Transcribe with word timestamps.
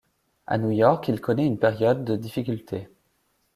À 0.47 0.57
New 0.57 0.71
York, 0.71 1.09
il 1.09 1.21
connaît 1.21 1.45
une 1.45 1.59
période 1.59 2.03
de 2.03 2.15
difficultés. 2.15 2.89